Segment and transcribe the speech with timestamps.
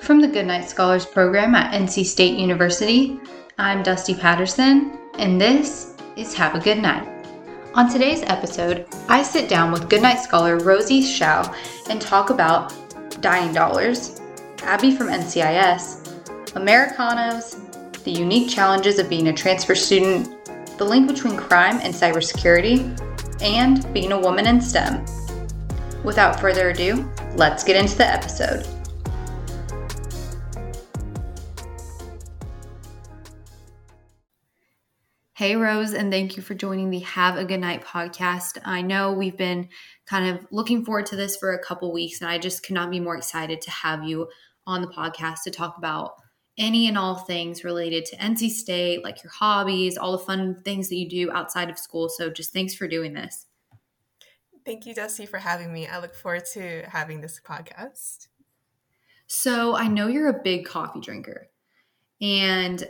[0.00, 3.20] From the Goodnight Scholars program at NC State University,
[3.58, 7.06] I'm Dusty Patterson, and this is Have a Good Night.
[7.74, 11.54] On today's episode, I sit down with Goodnight Scholar Rosie Shao
[11.90, 12.72] and talk about
[13.20, 14.20] dining dollars,
[14.62, 17.60] Abby from NCIS, Americanos,
[18.04, 20.34] the unique challenges of being a transfer student,
[20.78, 22.98] the link between crime and cybersecurity,
[23.42, 25.04] and being a woman in STEM.
[26.02, 28.66] Without further ado, let's get into the episode.
[35.40, 38.58] Hey, Rose, and thank you for joining the Have a Good Night podcast.
[38.62, 39.70] I know we've been
[40.04, 42.90] kind of looking forward to this for a couple weeks, and I just could not
[42.90, 44.28] be more excited to have you
[44.66, 46.16] on the podcast to talk about
[46.58, 50.90] any and all things related to NC State, like your hobbies, all the fun things
[50.90, 52.10] that you do outside of school.
[52.10, 53.46] So, just thanks for doing this.
[54.66, 55.86] Thank you, Dusty, for having me.
[55.86, 58.28] I look forward to having this podcast.
[59.26, 61.48] So, I know you're a big coffee drinker,
[62.20, 62.86] and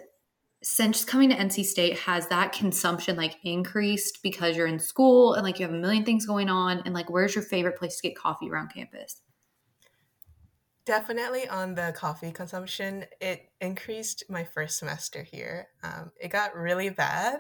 [0.63, 5.43] since coming to NC State, has that consumption like increased because you're in school and
[5.43, 6.83] like you have a million things going on?
[6.85, 9.23] And like, where's your favorite place to get coffee around campus?
[10.85, 15.69] Definitely on the coffee consumption, it increased my first semester here.
[15.83, 17.39] Um, it got really bad.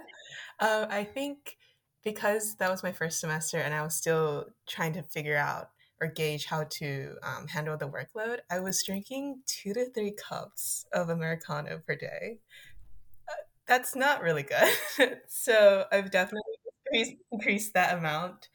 [0.58, 1.56] Uh, I think
[2.02, 6.06] because that was my first semester and I was still trying to figure out or
[6.08, 11.10] gauge how to um, handle the workload, I was drinking two to three cups of
[11.10, 12.38] Americano per day
[13.70, 15.20] that's not really good.
[15.28, 16.42] so I've definitely
[16.84, 18.48] increased, increased, that amount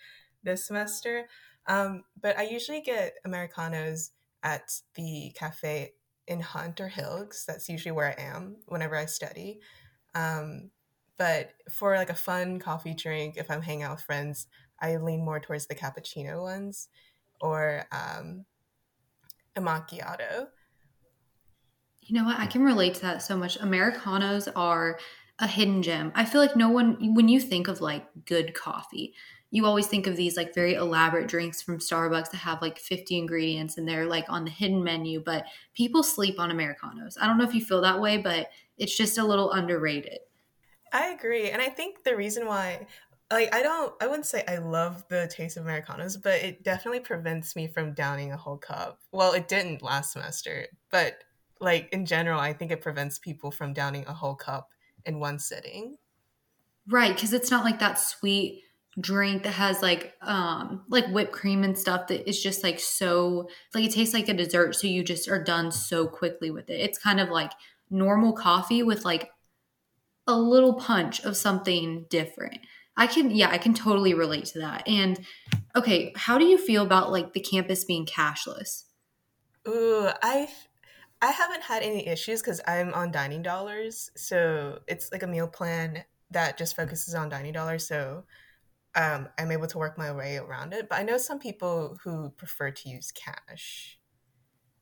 [0.44, 1.30] this semester.
[1.68, 4.12] Um, but I usually get Americanos
[4.44, 5.94] at the cafe
[6.28, 7.46] in Hunt or Hill's.
[7.48, 9.62] That's usually where I am whenever I study.
[10.16, 10.72] Um,
[11.18, 14.48] but for like a fun coffee drink, if I'm hanging out with friends,
[14.82, 16.90] I lean more towards the cappuccino ones
[17.40, 18.44] or um,
[19.56, 20.48] a macchiato.
[22.06, 22.40] You know what?
[22.40, 23.58] I can relate to that so much.
[23.60, 25.00] Americanos are
[25.40, 26.12] a hidden gem.
[26.16, 29.14] I feel like no one, when you think of like good coffee,
[29.52, 33.18] you always think of these like very elaborate drinks from Starbucks that have like 50
[33.18, 37.18] ingredients and they're like on the hidden menu, but people sleep on Americanos.
[37.20, 40.20] I don't know if you feel that way, but it's just a little underrated.
[40.94, 41.50] I agree.
[41.50, 42.88] And I think the reason why
[43.32, 47.00] like I don't I wouldn't say I love the taste of Americanos, but it definitely
[47.00, 49.00] prevents me from downing a whole cup.
[49.12, 51.24] Well, it didn't last semester, but
[51.60, 54.70] like in general, I think it prevents people from downing a whole cup
[55.06, 55.98] in one sitting.
[56.88, 58.64] Right, because it's not like that sweet
[59.00, 63.50] drink that has like um like whipped cream and stuff that is just like so
[63.74, 66.80] like it tastes like a dessert so you just are done so quickly with it.
[66.80, 67.52] It's kind of like
[67.90, 69.32] normal coffee with like
[70.28, 72.60] a little punch of something different.
[72.98, 74.88] I can yeah, I can totally relate to that.
[74.88, 75.20] And
[75.76, 78.84] okay, how do you feel about like the campus being cashless?
[79.68, 80.48] Ooh, I
[81.22, 84.12] I haven't had any issues because I'm on dining dollars.
[84.16, 87.88] So it's like a meal plan that just focuses on dining dollars.
[87.88, 88.24] So
[88.96, 90.88] um, I'm able to work my way around it.
[90.90, 94.00] But I know some people who prefer to use cash.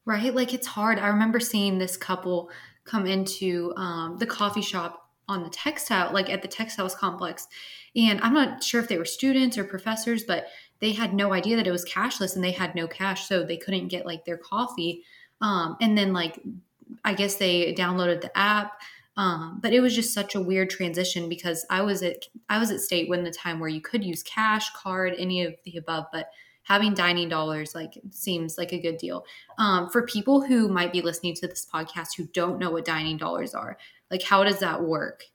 [0.05, 0.33] Right?
[0.33, 0.99] Like it's hard.
[0.99, 2.51] I remember seeing this couple
[2.83, 7.47] come into um, the coffee shop on the textile, like at the textiles complex.
[7.95, 10.47] And I'm not sure if they were students or professors, but
[10.79, 13.27] they had no idea that it was cashless and they had no cash.
[13.27, 15.03] So they couldn't get like their coffee
[15.43, 16.41] um, and then like
[17.05, 18.81] I guess they downloaded the app.
[19.15, 22.71] Um, but it was just such a weird transition because I was at I was
[22.71, 26.05] at state when the time where you could use cash, card, any of the above,
[26.11, 26.29] but
[26.63, 29.25] having dining dollars like seems like a good deal.
[29.59, 33.17] Um, for people who might be listening to this podcast who don't know what dining
[33.17, 33.77] dollars are,
[34.09, 35.25] like how does that work?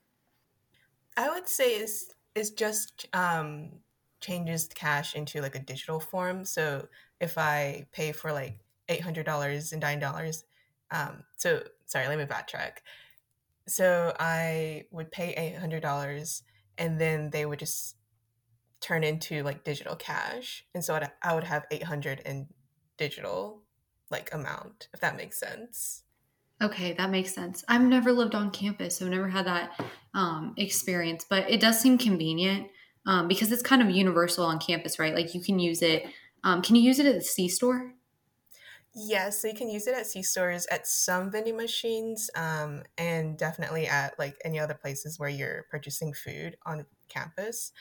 [1.15, 3.69] I would say is is just um,
[4.19, 6.43] changes cash into like a digital form.
[6.43, 6.87] So
[7.21, 8.59] if I pay for like
[8.89, 10.43] eight hundred dollars and nine dollars.
[10.91, 12.79] Um, so sorry, let me backtrack.
[13.67, 16.43] So I would pay eight hundred dollars,
[16.77, 17.95] and then they would just
[18.81, 22.47] turn into like digital cash, and so I'd, I would have eight hundred in
[22.97, 23.63] digital
[24.09, 26.03] like amount, if that makes sense.
[26.61, 27.63] Okay, that makes sense.
[27.69, 29.79] I've never lived on campus, so I've never had that
[30.13, 32.67] um, experience, but it does seem convenient
[33.05, 35.15] um, because it's kind of universal on campus, right?
[35.15, 36.05] Like you can use it.
[36.43, 37.93] Um, can you use it at the C store?
[38.93, 43.37] Yes, so you can use it at C stores, at some vending machines, um, and
[43.37, 47.71] definitely at like any other places where you're purchasing food on campus.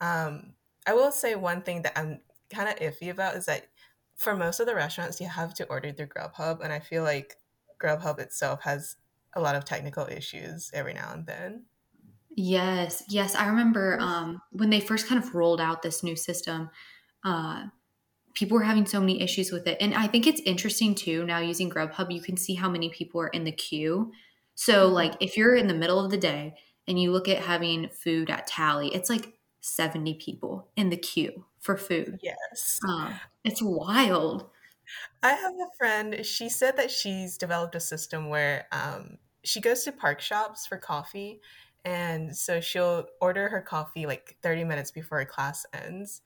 [0.00, 0.54] Um,
[0.86, 3.68] I will say one thing that I'm kind of iffy about is that
[4.16, 7.36] for most of the restaurants, you have to order through Grubhub, and I feel like
[7.80, 8.96] Grubhub itself has
[9.34, 11.66] a lot of technical issues every now and then.
[12.36, 16.70] Yes, yes, I remember um, when they first kind of rolled out this new system.
[17.24, 17.66] Uh,
[18.34, 19.78] people were having so many issues with it.
[19.80, 21.24] And I think it's interesting too.
[21.24, 24.12] Now using Grubhub, you can see how many people are in the queue.
[24.54, 24.92] So, Mm-hmm.
[24.92, 26.54] like, if you're in the middle of the day
[26.86, 31.46] and you look at having food at Talley, it's like 70 people in the queue
[31.60, 32.20] for food.
[32.20, 32.84] Yes.
[32.86, 34.50] Um, it's wild.
[35.22, 39.82] I have a friend, she said that she's developed a system where um, she goes
[39.84, 41.40] to park shops for coffee.
[41.84, 46.22] And so she'll order her coffee like 30 minutes before her class ends.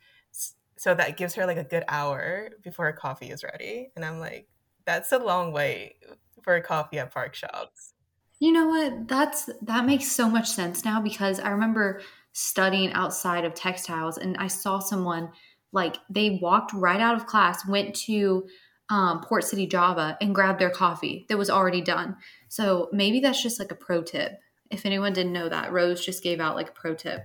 [0.79, 3.91] So that gives her like a good hour before her coffee is ready.
[3.97, 4.49] And I'm like,
[4.87, 5.97] that's a long wait
[6.43, 7.95] for a coffee at park shops.
[8.41, 9.09] You know what?
[9.09, 12.01] That's that makes so much sense now because I remember
[12.33, 15.31] studying outside of textiles and I saw someone
[15.73, 18.47] like they walked right out of class, went to
[18.91, 22.17] um, Port City Java and grabbed their coffee that was already done.
[22.49, 24.39] So maybe that's just like a pro tip.
[24.71, 27.23] If anyone didn't know that, Rose just gave out like a pro tip.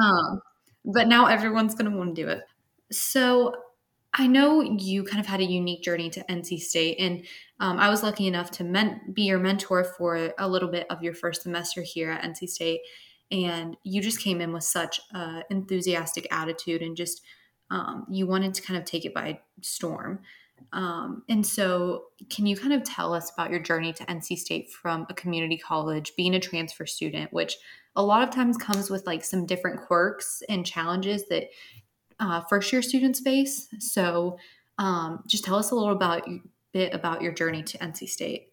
[0.00, 0.40] Um,
[0.84, 2.42] but now everyone's to want to do it.
[2.92, 3.54] So
[4.12, 7.24] I know you kind of had a unique journey to NC State, and
[7.60, 11.02] um, I was lucky enough to men- be your mentor for a little bit of
[11.02, 12.80] your first semester here at NC State.
[13.30, 17.22] And you just came in with such an enthusiastic attitude and just
[17.70, 20.18] um, you wanted to kind of take it by storm.
[20.72, 24.70] Um, and so, can you kind of tell us about your journey to NC State
[24.70, 27.56] from a community college, being a transfer student, which
[27.96, 31.44] a lot of times comes with like some different quirks and challenges that
[32.20, 33.68] uh, first year students face.
[33.78, 34.38] So,
[34.78, 36.26] um, just tell us a little about
[36.72, 38.52] bit about your journey to NC State.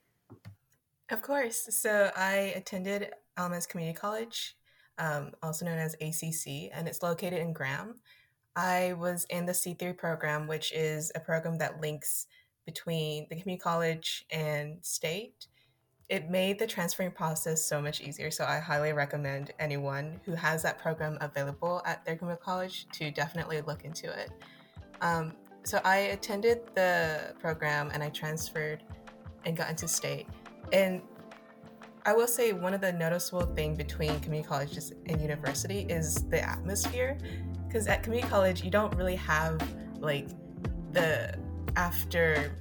[1.10, 1.68] Of course.
[1.69, 4.58] So I attended Alamance Community College,
[4.98, 7.96] um, also known as ACC, and it's located in Graham.
[8.56, 12.25] I was in the C3 program, which is a program that links
[12.66, 15.48] between the community college and state.
[16.09, 18.31] It made the transferring process so much easier.
[18.31, 23.12] So I highly recommend anyone who has that program available at their community college to
[23.12, 24.30] definitely look into it.
[25.01, 25.33] Um,
[25.63, 28.83] so I attended the program and I transferred
[29.45, 30.27] and got into state.
[30.71, 31.01] And
[32.06, 36.42] I will say one of the noticeable thing between community colleges and university is the
[36.42, 37.18] atmosphere.
[37.68, 39.59] Because at community college, you don't really have
[40.00, 40.30] like
[40.94, 41.38] the
[41.75, 42.56] after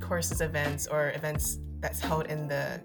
[0.00, 2.80] courses events or events that's held in the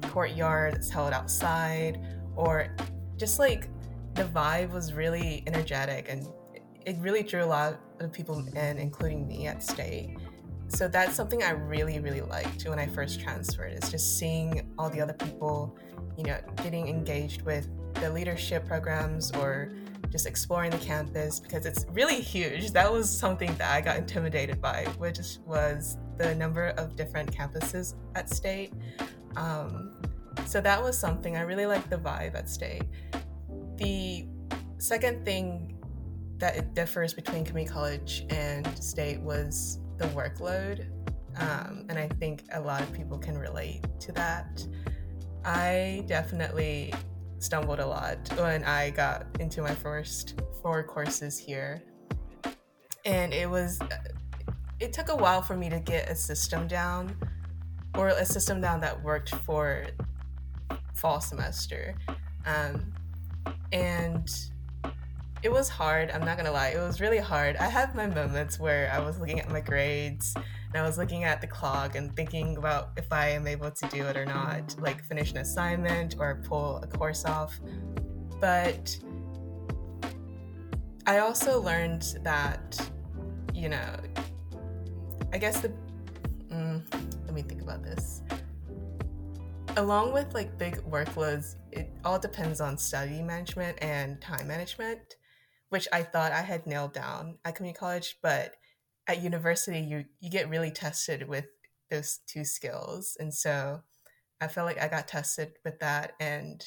[0.00, 2.00] courtyard, that's held outside,
[2.36, 2.74] or
[3.16, 3.68] just like
[4.14, 6.26] the vibe was really energetic and
[6.86, 10.16] it really drew a lot of people in, including me at state.
[10.68, 14.88] So that's something I really, really liked when I first transferred is just seeing all
[14.88, 15.76] the other people,
[16.16, 19.72] you know, getting engaged with the leadership programs or
[20.10, 22.72] just exploring the campus because it's really huge.
[22.72, 27.94] That was something that I got intimidated by, which was the number of different campuses
[28.14, 28.72] at state.
[29.36, 29.96] Um,
[30.46, 32.82] so that was something I really liked the vibe at state.
[33.76, 34.26] The
[34.78, 35.76] second thing
[36.38, 40.86] that it differs between community college and state was the workload.
[41.36, 44.66] Um, and I think a lot of people can relate to that.
[45.44, 46.92] I definitely
[47.38, 51.82] stumbled a lot when I got into my first four courses here.
[53.04, 53.78] And it was,
[54.78, 57.16] it took a while for me to get a system down
[57.96, 59.86] or a system down that worked for
[60.94, 61.94] fall semester.
[62.46, 62.92] Um,
[63.72, 64.30] and
[65.42, 66.10] it was hard.
[66.10, 66.68] I'm not gonna lie.
[66.68, 67.56] It was really hard.
[67.56, 71.24] I had my moments where I was looking at my grades and I was looking
[71.24, 74.76] at the clock and thinking about if I am able to do it or not,
[74.78, 77.58] like finish an assignment or pull a course off.
[78.40, 78.96] But
[81.06, 82.90] I also learned that,
[83.54, 83.96] you know,
[85.32, 85.72] I guess the.
[86.52, 86.82] Mm,
[87.42, 88.22] me think about this.
[89.76, 95.16] Along with like big workloads, it all depends on study management and time management
[95.70, 98.56] which I thought I had nailed down at community college, but
[99.06, 101.46] at university you you get really tested with
[101.90, 103.16] those two skills.
[103.18, 103.80] And so
[104.40, 106.64] I felt like I got tested with that and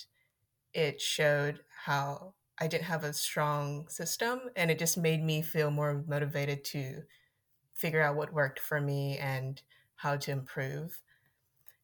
[0.73, 5.69] it showed how I didn't have a strong system and it just made me feel
[5.69, 7.03] more motivated to
[7.73, 9.61] figure out what worked for me and
[10.03, 11.01] how to improve.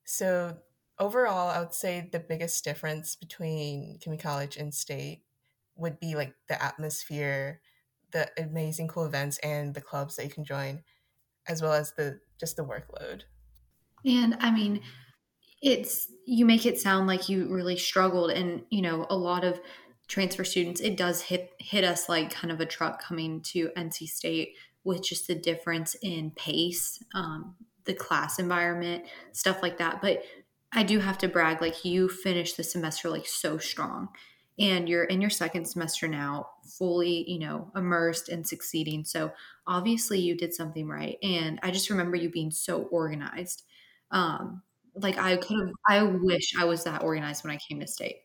[0.03, 0.57] So
[0.99, 5.23] overall, I would say the biggest difference between community college and state
[5.77, 7.61] would be like the atmosphere,
[8.11, 10.83] the amazing cool events and the clubs that you can join,
[11.47, 13.21] as well as the just the workload.
[14.05, 14.81] And I mean,
[15.61, 19.59] it's you make it sound like you really struggled and you know a lot of
[20.07, 24.07] transfer students it does hit hit us like kind of a truck coming to nc
[24.07, 27.55] state with just the difference in pace um,
[27.89, 29.03] the class environment
[29.33, 30.23] stuff like that but
[30.71, 34.09] i do have to brag like you finished the semester like so strong
[34.59, 39.05] and you're in your second semester now, fully, you know, immersed and succeeding.
[39.05, 39.31] So
[39.65, 41.17] obviously you did something right.
[41.23, 43.63] And I just remember you being so organized.
[44.11, 44.61] Um,
[44.95, 48.17] like I could have, I wish I was that organized when I came to state.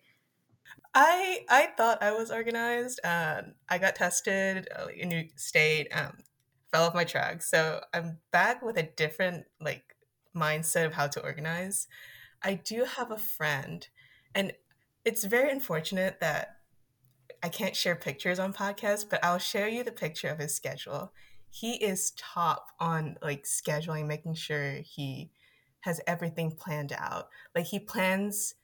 [0.92, 3.00] I I thought I was organized.
[3.04, 6.18] Um, I got tested uh, in New State, um,
[6.74, 9.94] fell off my track, so I'm back with a different like
[10.36, 11.86] mindset of how to organize.
[12.42, 13.86] I do have a friend,
[14.34, 14.52] and
[15.04, 16.56] it's very unfortunate that
[17.44, 21.12] I can't share pictures on podcasts, but I'll share you the picture of his schedule.
[21.48, 25.30] He is top on like scheduling, making sure he
[25.82, 27.28] has everything planned out.
[27.54, 28.56] Like he plans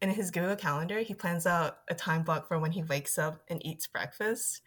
[0.00, 3.42] in his Google Calendar, he plans out a time block for when he wakes up
[3.48, 4.60] and eats breakfast,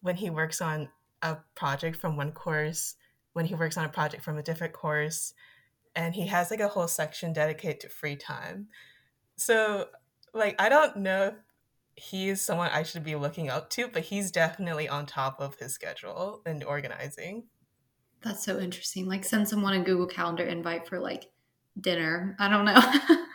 [0.00, 0.88] when he works on
[1.22, 2.96] a project from one course,
[3.32, 5.34] when he works on a project from a different course,
[5.94, 8.68] and he has like a whole section dedicated to free time.
[9.36, 9.88] So,
[10.32, 11.34] like, I don't know if
[11.94, 15.72] he's someone I should be looking up to, but he's definitely on top of his
[15.72, 17.44] schedule and organizing.
[18.22, 19.06] That's so interesting.
[19.06, 21.26] Like, send someone a Google Calendar invite for like
[21.80, 22.36] dinner.
[22.38, 22.74] I don't know.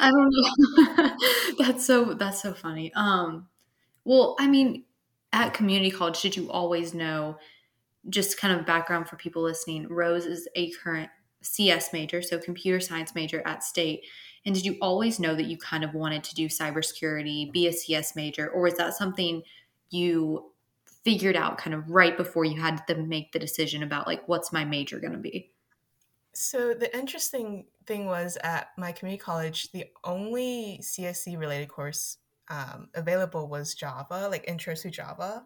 [0.00, 1.16] I don't know.
[1.58, 2.92] that's so that's so funny.
[2.94, 3.48] Um
[4.04, 4.84] well, I mean,
[5.32, 7.36] at community college, did you always know
[8.08, 11.10] just kind of background for people listening, Rose is a current
[11.42, 14.04] CS major, so computer science major at state.
[14.46, 17.72] And did you always know that you kind of wanted to do cybersecurity, be a
[17.72, 19.42] CS major, or was that something
[19.90, 20.50] you
[21.04, 24.52] figured out kind of right before you had to make the decision about like what's
[24.52, 25.50] my major going to be?
[26.32, 32.18] So the interesting thing was at my community college, the only CSE related course
[32.50, 35.44] um, available was Java, like Intro to Java,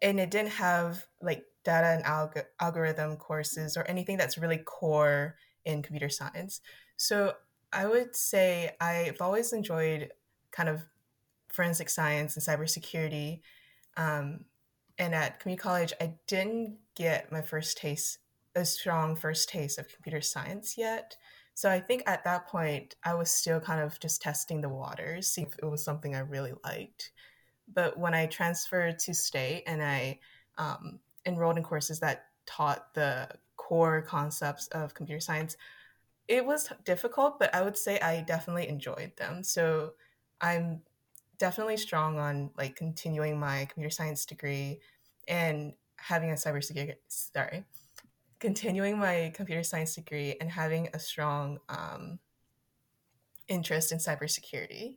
[0.00, 5.36] and it didn't have like data and alg- algorithm courses or anything that's really core
[5.64, 6.60] in computer science.
[6.96, 7.34] So
[7.72, 10.10] I would say I've always enjoyed
[10.50, 10.82] kind of
[11.48, 13.40] forensic science and cybersecurity.
[13.96, 14.44] Um,
[14.98, 18.18] and at community college, I didn't get my first taste
[18.54, 21.16] a strong first taste of computer science yet.
[21.60, 25.28] So I think at that point, I was still kind of just testing the waters,
[25.28, 27.12] see if it was something I really liked.
[27.74, 30.20] But when I transferred to state and I
[30.56, 35.58] um, enrolled in courses that taught the core concepts of computer science,
[36.28, 39.44] it was difficult, but I would say I definitely enjoyed them.
[39.44, 39.92] So
[40.40, 40.80] I'm
[41.36, 44.80] definitely strong on like continuing my computer science degree
[45.28, 47.64] and having a cybersecurity sorry
[48.40, 52.18] continuing my computer science degree and having a strong um,
[53.48, 54.96] interest in cybersecurity.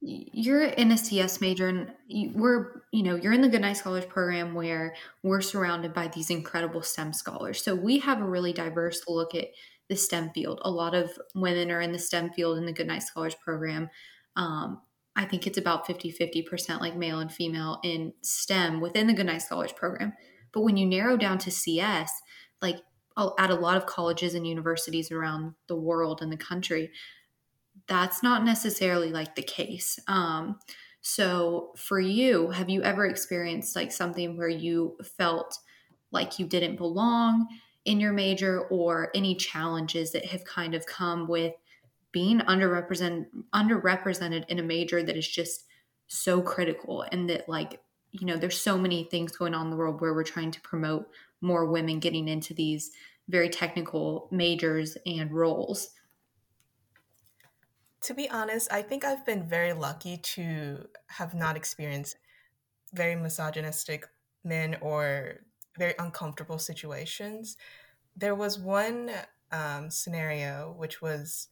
[0.00, 4.04] You're in a CS major, and you, we're, you know, you're in the Goodnight Scholars
[4.04, 7.62] program where we're surrounded by these incredible STEM scholars.
[7.62, 9.48] So we have a really diverse look at
[9.88, 10.60] the STEM field.
[10.62, 13.88] A lot of women are in the STEM field in the Goodnight Scholars program.
[14.36, 14.80] Um,
[15.16, 19.42] I think it's about 50 50% like male and female in STEM within the Goodnight
[19.42, 20.12] Scholars program.
[20.52, 22.10] But when you narrow down to CS,
[22.64, 22.78] like
[23.38, 26.90] at a lot of colleges and universities around the world and the country
[27.86, 29.98] that's not necessarily like the case.
[30.08, 30.58] Um,
[31.00, 35.58] so for you have you ever experienced like something where you felt
[36.10, 37.46] like you didn't belong
[37.84, 41.52] in your major or any challenges that have kind of come with
[42.10, 45.66] being underrepresented underrepresented in a major that is just
[46.06, 47.80] so critical and that like
[48.12, 50.60] you know there's so many things going on in the world where we're trying to
[50.62, 51.06] promote
[51.44, 52.90] more women getting into these
[53.28, 55.90] very technical majors and roles?
[58.02, 62.16] To be honest, I think I've been very lucky to have not experienced
[62.92, 64.06] very misogynistic
[64.44, 65.40] men or
[65.78, 67.56] very uncomfortable situations.
[68.16, 69.10] There was one
[69.50, 71.48] um, scenario which was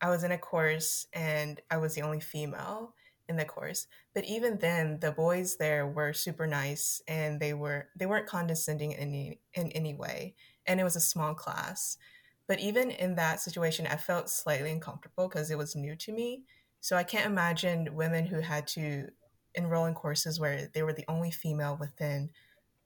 [0.00, 2.94] I was in a course and I was the only female
[3.28, 7.88] in the course but even then the boys there were super nice and they were
[7.96, 10.34] they weren't condescending in any in any way
[10.66, 11.96] and it was a small class.
[12.48, 16.44] But even in that situation i felt slightly uncomfortable because it was new to me.
[16.80, 19.08] So i can't imagine women who had to
[19.54, 22.30] enroll in courses where they were the only female within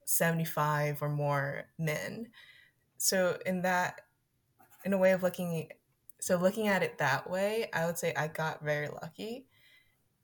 [0.04, 2.28] 75 or more men.
[2.98, 4.02] So in that
[4.84, 5.68] in a way of looking
[6.20, 9.46] so looking at it that way i would say i got very lucky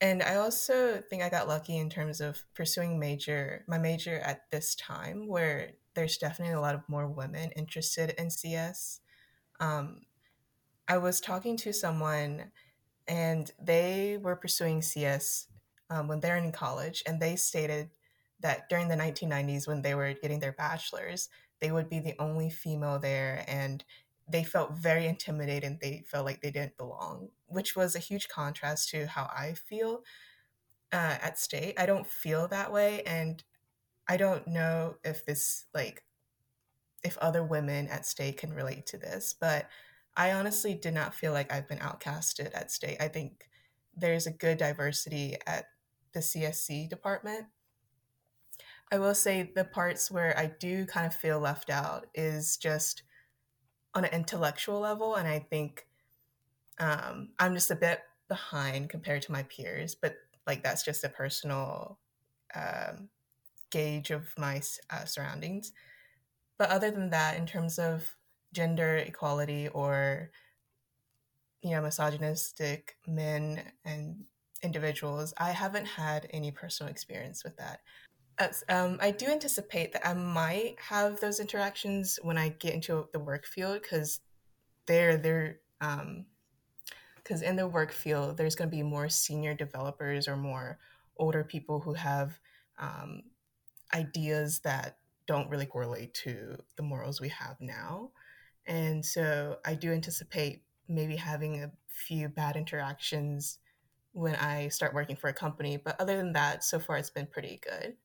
[0.00, 4.50] and I also think I got lucky in terms of pursuing major my major at
[4.50, 9.00] this time where there's definitely a lot of more women interested in CS.
[9.61, 10.03] Um,
[10.87, 12.53] I was talking to someone
[13.09, 15.47] and they were pursuing CS
[15.91, 17.91] um, when they're in college, and they stated
[18.41, 21.29] that during the 1990s, when they were getting their bachelor's,
[21.61, 23.85] they would be the only female there, and
[24.28, 25.78] they felt very intimidated.
[25.80, 30.02] They felt like they didn't belong, which was a huge contrast to how I feel.
[30.92, 31.75] uh, at state.
[31.78, 33.42] I don't feel that way, and
[34.09, 36.04] I don't know if this like
[37.02, 39.68] if other women at state can relate to this, but
[40.16, 42.97] I honestly did not feel like I've been outcasted at state.
[43.00, 43.49] I think
[43.95, 45.66] there's a good diversity at
[46.12, 47.47] the CSC department.
[48.90, 53.02] I will say the parts where I do kind of feel left out is just
[53.97, 55.87] on an intellectual level, and I think
[56.79, 61.09] um, I'm just a bit behind compared to my peers, but like that's just a
[61.09, 61.99] personal
[62.55, 63.09] um,
[63.71, 64.61] gauge of my
[64.91, 65.73] uh, surroundings.
[66.59, 68.15] But other than that, in terms of
[68.53, 70.31] gender equality or
[71.62, 74.25] you know misogynistic men and
[74.62, 77.81] individuals, I haven't had any personal experience with that.
[78.38, 83.09] As, um, I do anticipate that I might have those interactions when I get into
[83.12, 84.21] the work field because
[84.87, 86.26] there, they're um,
[87.16, 90.78] because in the work field there's going to be more senior developers or more
[91.16, 92.38] older people who have
[92.78, 93.23] um,
[93.95, 98.11] ideas that don't really correlate to the morals we have now.
[98.66, 103.59] And so i do anticipate maybe having a few bad interactions
[104.12, 107.26] when i start working for a company but other than that so far it's been
[107.26, 107.97] pretty good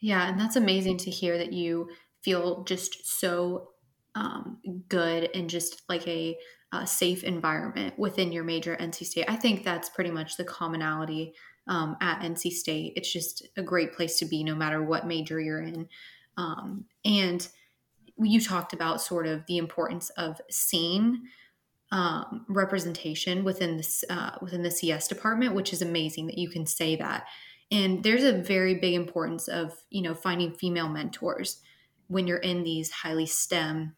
[0.00, 1.88] yeah and that's amazing to hear that you
[2.22, 3.68] feel just so
[4.14, 6.36] um, good and just like a
[6.72, 9.24] uh, safe environment within your major NC State.
[9.28, 11.34] I think that's pretty much the commonality
[11.66, 12.92] um, at NC State.
[12.96, 15.88] It's just a great place to be no matter what major you're in.
[16.36, 17.46] Um, and
[18.18, 21.22] you talked about sort of the importance of seeing
[21.92, 26.66] um, representation within this uh, within the CS department, which is amazing that you can
[26.66, 27.26] say that.
[27.70, 31.60] And there's a very big importance of you know finding female mentors
[32.08, 33.94] when you're in these highly STEM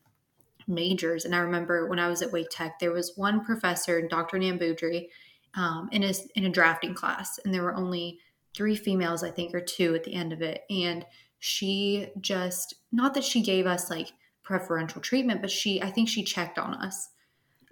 [0.66, 1.24] majors.
[1.24, 4.38] And I remember when I was at Wake Tech, there was one professor, Dr.
[4.38, 5.08] Nambudri,
[5.54, 8.18] um, in, a, in a drafting class, and there were only
[8.54, 10.62] three females, I think, or two at the end of it.
[10.70, 11.06] And
[11.38, 14.12] she just, not that she gave us like
[14.42, 17.08] preferential treatment, but she, I think she checked on us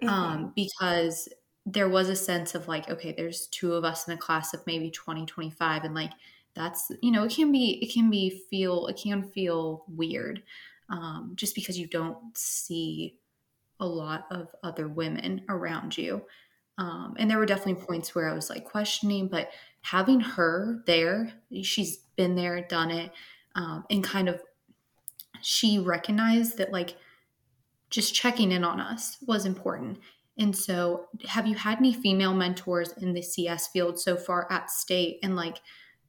[0.01, 0.09] mm-hmm.
[0.09, 1.29] um, because
[1.65, 4.65] there was a sense of like, okay, there's two of us in a class of
[4.65, 6.11] maybe 20, 25, and like,
[6.53, 10.43] that's you know it can be it can be feel it can feel weird
[10.89, 13.15] um, just because you don't see
[13.79, 16.23] a lot of other women around you.
[16.77, 19.49] Um, and there were definitely points where I was like questioning, but
[19.81, 23.11] having her there, she's been there, done it,
[23.55, 24.41] um, and kind of
[25.41, 26.95] she recognized that like
[27.89, 29.99] just checking in on us was important.
[30.37, 34.71] And so, have you had any female mentors in the CS field so far at
[34.71, 35.19] state?
[35.23, 35.57] And like,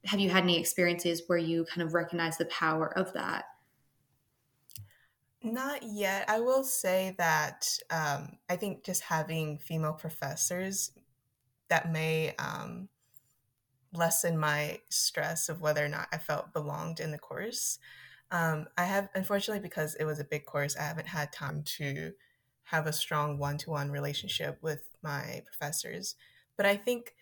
[0.05, 3.45] have you had any experiences where you kind of recognize the power of that?
[5.41, 6.29] Not yet.
[6.29, 10.91] I will say that um, I think just having female professors
[11.67, 12.87] that may um,
[13.93, 17.79] lessen my stress of whether or not I felt belonged in the course.
[18.31, 22.13] Um, I have, unfortunately, because it was a big course, I haven't had time to
[22.65, 26.15] have a strong one to one relationship with my professors.
[26.57, 27.13] But I think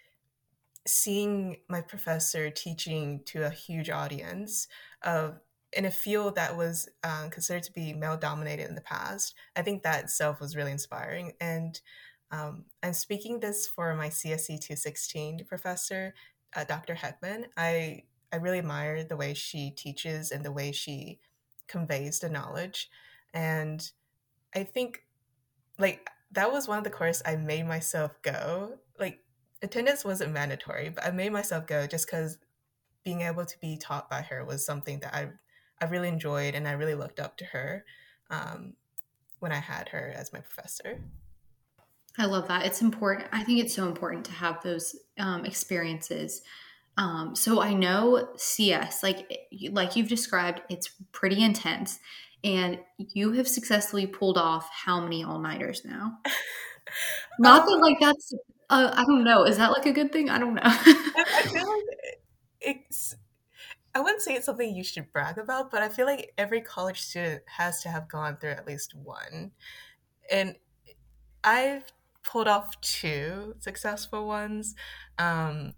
[0.87, 4.67] seeing my professor teaching to a huge audience
[5.03, 5.39] of
[5.73, 9.61] in a field that was um, considered to be male dominated in the past, I
[9.61, 11.33] think that itself was really inspiring.
[11.39, 11.79] And
[12.31, 16.13] um, I'm speaking this for my CSE 216 professor,
[16.55, 16.95] uh, Dr.
[16.95, 17.45] Heckman.
[17.55, 21.19] I, I really admire the way she teaches and the way she
[21.67, 22.89] conveys the knowledge.
[23.33, 23.89] And
[24.53, 25.05] I think,
[25.81, 28.77] like, that was one of the courses I made myself go.
[28.99, 29.19] Like,
[29.61, 32.37] attendance wasn't mandatory, but I made myself go just because
[33.03, 35.29] being able to be taught by her was something that I
[35.81, 37.83] I really enjoyed and I really looked up to her
[38.29, 38.73] um,
[39.39, 41.01] when I had her as my professor.
[42.19, 42.65] I love that.
[42.65, 43.27] It's important.
[43.31, 46.41] I think it's so important to have those um, experiences.
[46.97, 51.99] Um, so I know CS, like like you've described, it's pretty intense,
[52.43, 56.19] and you have successfully pulled off how many all nighters now?
[57.39, 58.33] Not that like that's
[58.69, 59.43] uh, I don't know.
[59.43, 60.29] Is that like a good thing?
[60.29, 60.61] I don't know.
[60.63, 61.85] I feel like
[62.61, 63.15] it's
[63.93, 67.01] I wouldn't say it's something you should brag about, but I feel like every college
[67.01, 69.51] student has to have gone through at least one.
[70.31, 70.55] And
[71.43, 71.91] I've
[72.23, 74.75] pulled off two successful ones.
[75.17, 75.73] Um,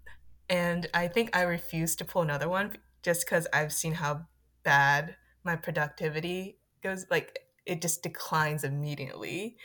[0.48, 4.26] and I think I refuse to pull another one just because I've seen how
[4.62, 7.06] bad my productivity goes.
[7.10, 9.58] Like, it just declines immediately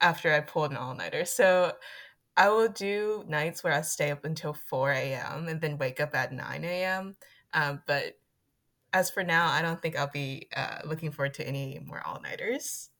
[0.00, 1.24] after I pull an all nighter.
[1.24, 1.74] So
[2.36, 5.48] I will do nights where I stay up until 4 a.m.
[5.48, 7.16] and then wake up at 9 a.m.
[7.54, 8.20] Um, but
[8.92, 12.20] as for now, I don't think I'll be uh, looking forward to any more all
[12.20, 12.90] nighters.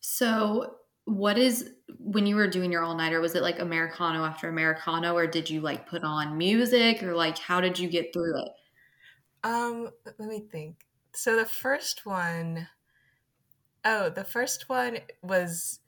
[0.00, 3.20] So what is when you were doing your all nighter?
[3.20, 7.38] Was it like Americano after Americano, or did you like put on music, or like
[7.38, 8.52] how did you get through it?
[9.42, 10.86] Um, let me think.
[11.14, 12.68] So the first one,
[13.84, 15.80] oh, the first one was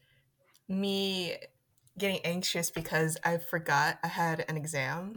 [0.68, 1.36] me
[1.98, 5.16] getting anxious because I forgot I had an exam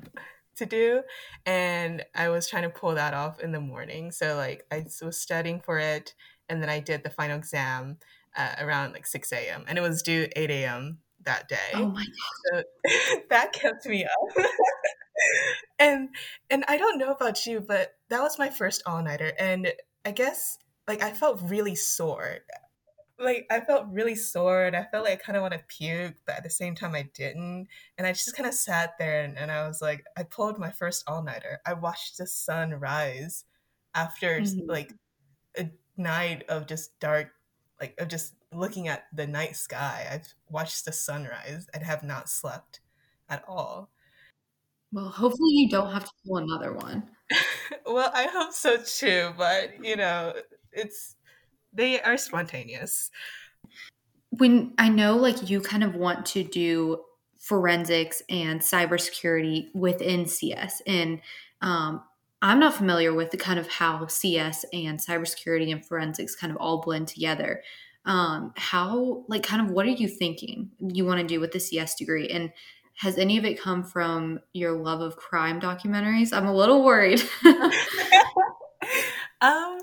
[0.58, 1.02] to do
[1.46, 4.12] and I was trying to pull that off in the morning.
[4.12, 6.13] So like I was studying for it
[6.50, 7.98] and then I did the final exam
[8.36, 9.65] uh, around like 6 a.m.
[9.68, 11.00] and it was due 8 a.m.
[11.24, 11.72] that day.
[11.74, 12.63] Oh my god.
[12.86, 14.46] So that kept me up.
[15.80, 16.10] and
[16.50, 19.72] and I don't know about you, but that was my first all-nighter and
[20.06, 22.39] I guess like I felt really sore
[23.20, 26.15] like I felt really sore and I felt like I kind of want to puke,
[26.26, 27.68] but at the same time I didn't.
[27.98, 30.72] And I just kind of sat there and, and I was like, I pulled my
[30.72, 31.62] first all nighter.
[31.65, 33.46] I watched the sun rise
[33.94, 34.70] after mm-hmm.
[34.70, 34.94] like
[35.58, 37.30] a night of just dark,
[37.80, 40.08] like of just looking at the night sky.
[40.12, 42.82] I've watched the sunrise and have not slept
[43.30, 43.89] at all.
[44.91, 47.10] Well, hopefully you don't have to pull another one.
[47.86, 50.34] Well, I hope so too, but you know,
[50.72, 51.16] it's
[51.74, 53.10] they are spontaneous.
[54.30, 57.02] When I know like you kind of want to do
[57.40, 61.22] forensics and cybersecurity within CS and
[61.62, 62.02] um,
[62.42, 66.58] I'm not familiar with the kind of how CS and cybersecurity and forensics kind of
[66.58, 67.64] all blend together.
[68.06, 71.60] Um, how like kind of what are you thinking you want to do with the
[71.60, 72.52] CS degree and
[72.96, 76.32] has any of it come from your love of crime documentaries?
[76.32, 77.22] I'm a little worried.
[79.42, 79.80] um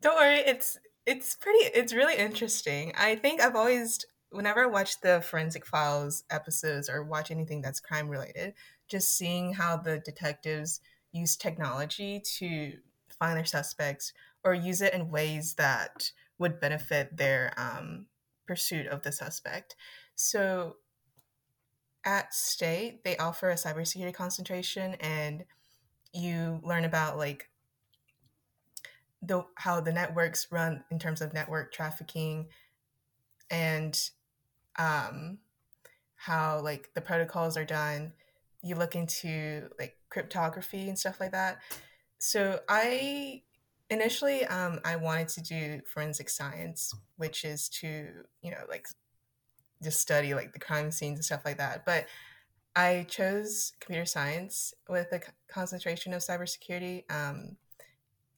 [0.00, 2.92] don't worry, it's it's pretty it's really interesting.
[2.96, 7.80] I think I've always whenever I watch the forensic files episodes or watch anything that's
[7.80, 8.54] crime related,
[8.88, 10.80] just seeing how the detectives
[11.12, 12.74] use technology to
[13.18, 14.12] find their suspects
[14.44, 18.06] or use it in ways that would benefit their um,
[18.46, 19.74] pursuit of the suspect.
[20.14, 20.76] So
[22.04, 25.44] at state, they offer a cybersecurity concentration and
[26.12, 27.48] you learn about like
[29.20, 32.46] the how the networks run in terms of network trafficking
[33.50, 34.10] and
[34.78, 35.38] um,
[36.14, 38.12] how like the protocols are done.
[38.62, 41.58] You look into like cryptography and stuff like that.
[42.18, 43.42] So i
[43.90, 48.08] initially um, i wanted to do forensic science which is to
[48.42, 48.86] you know like
[49.82, 52.06] just study like the crime scenes and stuff like that but
[52.76, 57.56] i chose computer science with a concentration of cybersecurity um,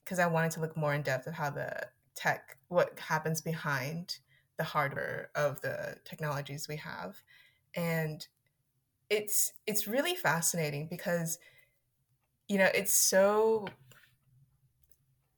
[0.03, 4.17] because I wanted to look more in depth of how the tech, what happens behind
[4.57, 7.21] the hardware of the technologies we have,
[7.75, 8.27] and
[9.09, 11.39] it's it's really fascinating because
[12.47, 13.67] you know it's so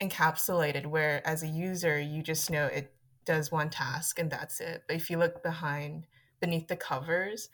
[0.01, 2.91] encapsulated where as a user you just know it
[3.25, 4.83] does one task and that's it.
[4.87, 6.07] But if you look behind
[6.39, 7.49] beneath the covers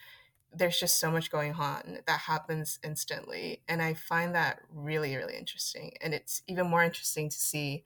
[0.53, 3.61] there's just so much going on that happens instantly.
[3.67, 5.93] And i find that really really interesting.
[6.01, 7.83] And it's even more interesting to see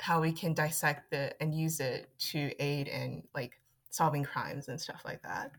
[0.00, 4.80] how we can dissect it and use it to aid in like solving crimes and
[4.80, 5.50] stuff like that.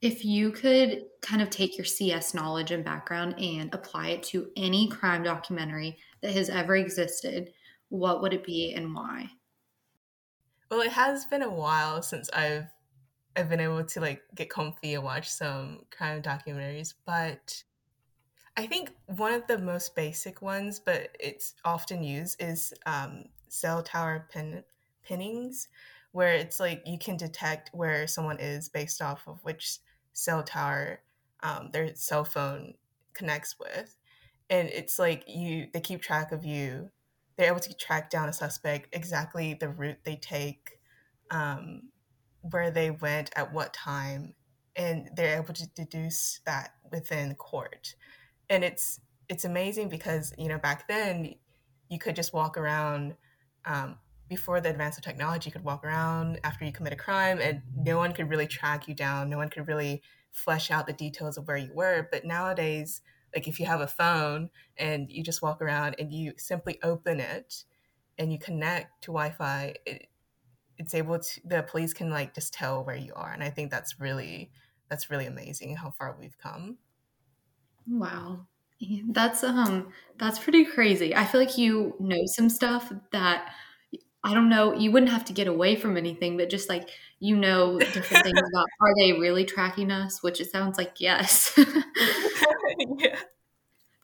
[0.00, 4.50] If you could kind of take your cs knowledge and background and apply it to
[4.56, 7.50] any crime documentary that has ever existed
[7.88, 9.30] what would it be and why
[10.74, 12.66] well it has been a while since i've
[13.36, 17.64] I've been able to like get comfy and watch some crime documentaries, but
[18.56, 23.82] I think one of the most basic ones, but it's often used, is um, cell
[23.82, 24.62] tower pin
[25.02, 25.68] pinnings,
[26.12, 29.78] where it's like you can detect where someone is based off of which
[30.12, 31.00] cell tower
[31.42, 32.74] um, their cell phone
[33.14, 33.96] connects with,
[34.48, 36.90] and it's like you they keep track of you.
[37.36, 40.78] They're able to track down a suspect exactly the route they take.
[41.30, 41.88] Um,
[42.50, 44.34] where they went at what time
[44.76, 47.94] and they're able to deduce that within court
[48.50, 51.34] and it's it's amazing because you know back then
[51.88, 53.14] you could just walk around
[53.64, 53.96] um,
[54.28, 57.62] before the advance of technology you could walk around after you commit a crime and
[57.76, 61.38] no one could really track you down no one could really flesh out the details
[61.38, 63.00] of where you were but nowadays
[63.34, 67.20] like if you have a phone and you just walk around and you simply open
[67.20, 67.64] it
[68.18, 70.08] and you connect to wi-fi it,
[70.78, 73.70] it's able to the police can like just tell where you are and i think
[73.70, 74.50] that's really
[74.88, 76.78] that's really amazing how far we've come.
[77.86, 78.46] Wow.
[79.08, 81.14] That's um that's pretty crazy.
[81.14, 83.52] I feel like you know some stuff that
[84.24, 86.90] i don't know you wouldn't have to get away from anything but just like
[87.24, 91.58] you know different things about are they really tracking us which it sounds like yes
[92.98, 93.18] yeah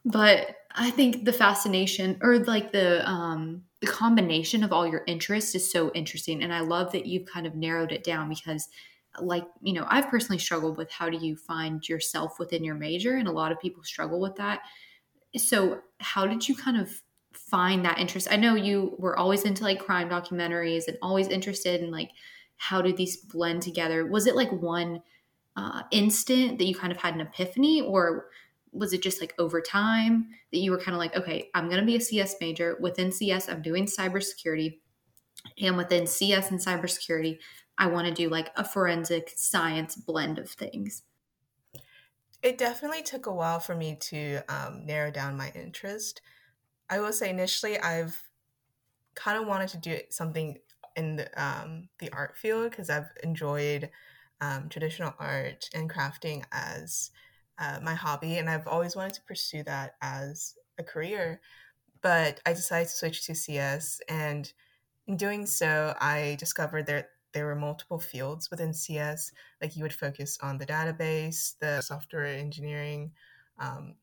[0.04, 5.54] but I think the fascination or like the um the combination of all your interests
[5.54, 8.68] is so interesting and I love that you've kind of narrowed it down because
[9.20, 13.16] like you know I've personally struggled with how do you find yourself within your major
[13.16, 14.60] and a lot of people struggle with that.
[15.36, 16.90] So how did you kind of
[17.32, 18.28] find that interest?
[18.30, 22.10] I know you were always into like crime documentaries and always interested in like
[22.60, 24.04] how do these blend together?
[24.04, 25.00] Was it like one
[25.56, 28.26] uh, instant that you kind of had an epiphany or
[28.70, 31.80] was it just like over time that you were kind of like, okay, I'm going
[31.80, 32.76] to be a CS major.
[32.78, 34.78] Within CS, I'm doing cybersecurity.
[35.58, 37.38] And within CS and cybersecurity,
[37.78, 41.02] I want to do like a forensic science blend of things.
[42.42, 46.20] It definitely took a while for me to um, narrow down my interest.
[46.90, 48.22] I will say initially, I've
[49.14, 50.58] kind of wanted to do something
[51.00, 53.90] in the, um, the art field because I've enjoyed
[54.40, 57.10] um, traditional art and crafting as
[57.58, 61.40] uh, my hobby, and I've always wanted to pursue that as a career.
[62.02, 64.50] But I decided to switch to CS, and
[65.06, 69.32] in doing so, I discovered that there were multiple fields within CS.
[69.60, 73.12] Like you would focus on the database, the software engineering,
[73.58, 73.94] um,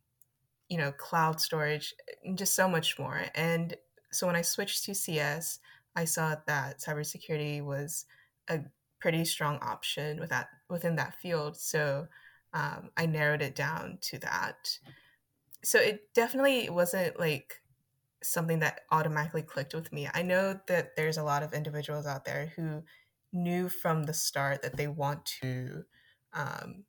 [0.70, 3.22] you know, cloud storage, and just so much more.
[3.36, 3.76] And
[4.12, 5.60] so when I switched to CS,
[5.98, 8.06] I saw that cybersecurity was
[8.48, 8.60] a
[9.00, 11.58] pretty strong option with that within that field.
[11.58, 12.08] So
[12.54, 14.78] um, I narrowed it down to that.
[15.64, 17.62] So it definitely wasn't like
[18.22, 20.08] something that automatically clicked with me.
[20.14, 22.84] I know that there's a lot of individuals out there who
[23.34, 25.84] knew from the start that they want to
[26.34, 26.84] um,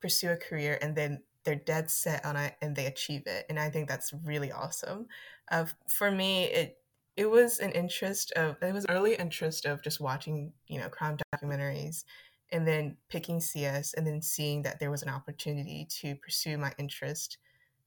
[0.00, 3.44] pursue a career and then they're dead set on it and they achieve it.
[3.50, 5.06] And I think that's really awesome.
[5.50, 6.78] Uh, for me, it
[7.16, 11.16] it was an interest of it was early interest of just watching you know crime
[11.34, 12.04] documentaries
[12.50, 16.72] and then picking CS and then seeing that there was an opportunity to pursue my
[16.78, 17.38] interest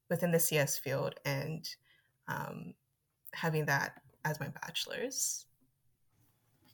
[0.10, 1.68] within the CS field and
[2.28, 2.74] um,
[3.34, 5.46] having that as my bachelor's.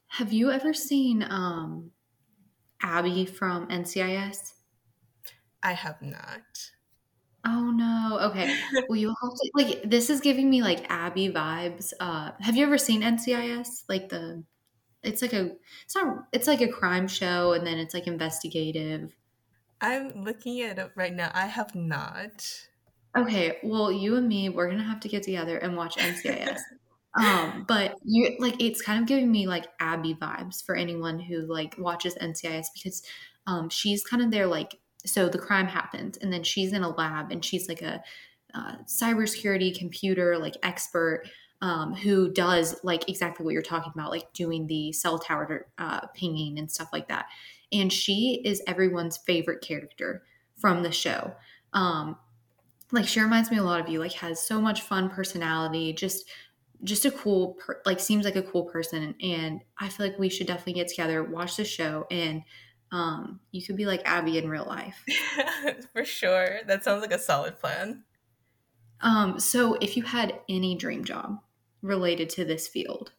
[0.07, 1.91] Have you ever seen um,
[2.81, 4.53] Abby from NCIS?
[5.63, 6.71] I have not.
[7.45, 8.19] Oh no.
[8.29, 8.55] Okay.
[8.89, 11.93] Well, you'll have to like this is giving me like Abby vibes.
[11.99, 13.83] Uh have you ever seen NCIS?
[13.89, 14.43] Like the
[15.03, 15.51] it's like a
[15.83, 19.15] it's not it's like a crime show and then it's like investigative.
[19.79, 21.31] I'm looking at it right now.
[21.33, 22.67] I have not.
[23.17, 26.59] Okay, well, you and me, we're gonna have to get together and watch NCIS.
[27.19, 31.41] um, but you like it's kind of giving me like Abby vibes for anyone who
[31.41, 33.03] like watches NCIS because
[33.47, 36.89] um, she's kind of there like so the crime happens and then she's in a
[36.89, 38.03] lab and she's like a
[38.53, 41.23] uh, cybersecurity computer like expert
[41.61, 46.07] um, who does like exactly what you're talking about, like doing the cell tower uh,
[46.07, 47.27] pinging and stuff like that.
[47.71, 50.23] And she is everyone's favorite character
[50.57, 51.33] from the show.
[51.73, 52.17] Um,
[52.91, 53.99] like she reminds me a lot of you.
[53.99, 55.93] Like has so much fun personality.
[55.93, 56.29] Just
[56.83, 60.29] just a cool per- like seems like a cool person and i feel like we
[60.29, 62.41] should definitely get together watch the show and
[62.91, 65.03] um you could be like abby in real life
[65.93, 68.03] for sure that sounds like a solid plan
[69.01, 71.39] um so if you had any dream job
[71.81, 73.13] related to this field?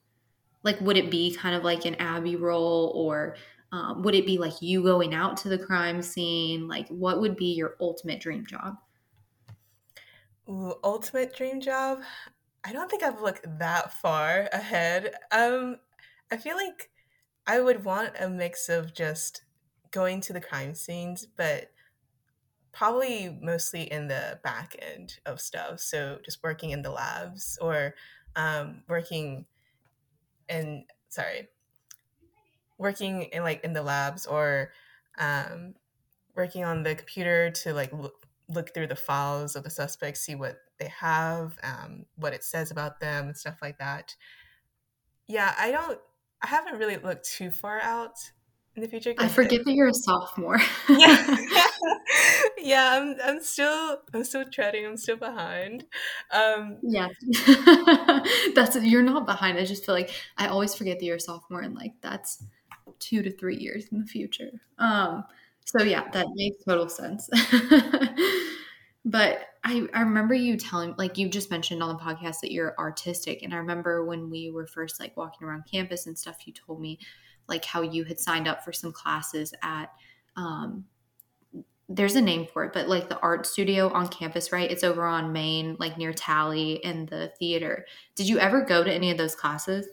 [0.63, 3.37] Like, would it be kind of like an Abby role, or
[3.73, 6.69] um, would it be like you going out to the crime scene?
[6.69, 8.77] Like, what would be your ultimate dream job?
[10.49, 12.03] Ooh, ultimate dream job?
[12.65, 15.15] I don't think I've looked that far ahead.
[15.33, 15.77] Um,
[16.31, 16.91] I feel like
[17.47, 19.43] I would want a mix of just
[19.93, 21.71] going to the crime scenes, but
[22.73, 25.81] probably mostly in the back end of stuff.
[25.81, 27.95] So just working in the labs or
[28.35, 29.47] um, working
[30.49, 31.49] in sorry
[32.79, 34.73] working in like in the labs or
[35.19, 35.75] um,
[36.35, 40.35] working on the computer to like look, look through the files of the suspects see
[40.35, 44.15] what they have um, what it says about them and stuff like that
[45.29, 45.99] yeah i don't
[46.43, 48.19] i haven't really looked too far out
[48.77, 51.37] in the future i forget that you're a sophomore yeah
[52.63, 54.87] yeah, I'm I'm still I'm still treading.
[54.87, 55.85] I'm still behind.
[56.31, 57.09] Um, yeah,
[58.55, 59.59] that's you're not behind.
[59.59, 62.45] I just feel like I always forget that you're a sophomore, and like that's
[62.99, 64.51] two to three years in the future.
[64.79, 65.25] Um,
[65.65, 67.29] so yeah, that makes total sense.
[69.05, 72.75] but I I remember you telling like you just mentioned on the podcast that you're
[72.79, 76.53] artistic, and I remember when we were first like walking around campus and stuff, you
[76.53, 76.99] told me
[77.49, 79.91] like how you had signed up for some classes at
[80.37, 80.85] um,
[81.89, 84.71] there's a name for it, but like the art studio on campus, right?
[84.71, 87.85] It's over on Main, like near Talley and the theater.
[88.15, 89.89] Did you ever go to any of those classes?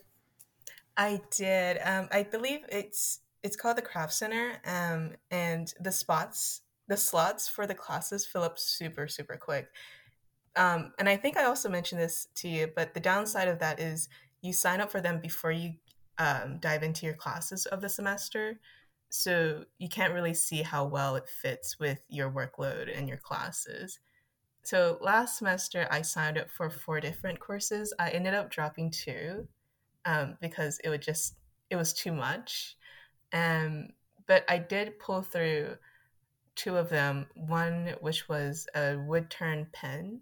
[0.95, 1.79] I did.
[1.83, 7.47] Um, I believe it's it's called the Craft Center, um, and the spots, the slots
[7.47, 9.67] for the classes fill up super super quick.
[10.55, 13.79] Um, and I think I also mentioned this to you, but the downside of that
[13.79, 14.09] is
[14.41, 15.73] you sign up for them before you
[16.19, 18.60] um, dive into your classes of the semester.
[19.10, 23.99] So you can't really see how well it fits with your workload and your classes.
[24.63, 27.93] So last semester, I signed up for four different courses.
[27.97, 29.47] I ended up dropping two
[30.05, 31.36] um, because it would just
[31.69, 32.75] it was too much.
[33.32, 33.89] Um,
[34.27, 35.77] but I did pull through
[36.55, 37.27] two of them.
[37.36, 40.21] One which was a wood turn pen,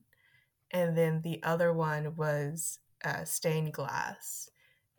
[0.71, 4.49] and then the other one was uh, stained glass.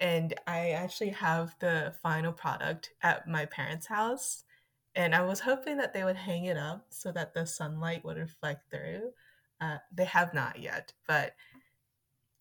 [0.01, 4.45] And I actually have the final product at my parents' house.
[4.95, 8.17] And I was hoping that they would hang it up so that the sunlight would
[8.17, 9.11] reflect through.
[9.61, 11.35] Uh, they have not yet, but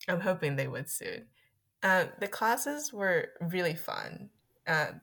[0.08, 1.26] I'm hoping they would soon.
[1.84, 4.30] Uh, the classes were really fun.
[4.68, 5.02] Um,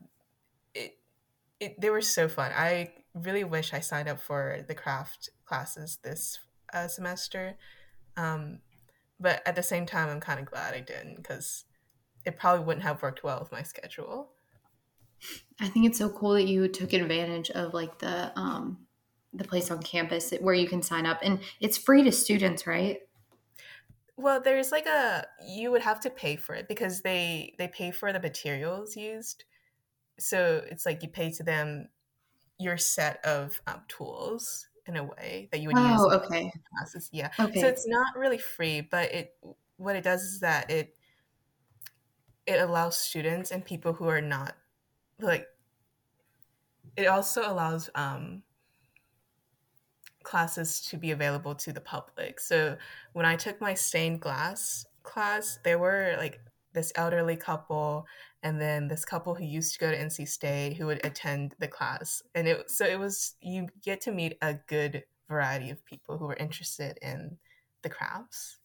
[0.75, 0.99] it,
[1.61, 2.53] it, they were so fun.
[2.55, 6.39] I really wish I signed up for the craft classes this
[6.73, 7.57] uh, semester.
[8.17, 8.61] Um,
[9.21, 11.65] but at the same time, I'm kind of glad I didn't because
[12.25, 14.31] it probably wouldn't have worked well with my schedule.
[15.61, 18.79] I think it's so cool that you took advantage of like the um,
[19.33, 22.99] the place on campus where you can sign up, and it's free to students, right?
[24.17, 27.91] Well, there's like a you would have to pay for it because they they pay
[27.91, 29.45] for the materials used.
[30.19, 31.89] So it's like you pay to them
[32.59, 36.53] your set of um, tools in a way that you would oh, use okay.
[36.71, 37.09] classes.
[37.13, 37.31] Yeah.
[37.41, 37.61] Okay.
[37.61, 39.35] So it's not really free, but it
[39.77, 40.95] what it does is that it
[42.47, 44.55] it allows students and people who are not
[45.21, 45.47] like
[46.97, 48.43] it also allows um
[50.25, 52.41] classes to be available to the public.
[52.41, 52.77] So
[53.13, 56.41] when I took my stained glass class, there were like
[56.73, 58.07] this elderly couple
[58.43, 61.69] and then this couple who used to go to NC State who would attend the
[61.69, 62.23] class.
[62.35, 66.27] And it so it was you get to meet a good variety of people who
[66.27, 67.39] were interested in
[67.83, 68.59] the crafts.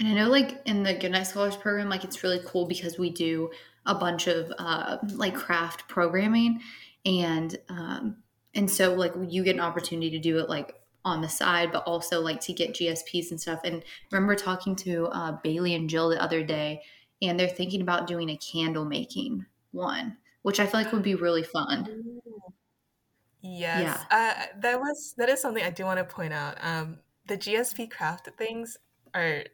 [0.00, 3.10] And I know, like in the Goodnight Scholars program, like it's really cool because we
[3.10, 3.50] do
[3.86, 6.60] a bunch of uh, like craft programming,
[7.06, 8.16] and um,
[8.54, 11.84] and so like you get an opportunity to do it like on the side, but
[11.84, 13.60] also like to get GSPs and stuff.
[13.62, 16.82] And remember talking to uh, Bailey and Jill the other day,
[17.22, 21.14] and they're thinking about doing a candle making one, which I feel like would be
[21.14, 22.20] really fun.
[23.42, 24.34] Yes, yeah.
[24.40, 26.56] uh, that was that is something I do want to point out.
[26.62, 28.78] Um, the GSP craft things
[29.14, 29.44] are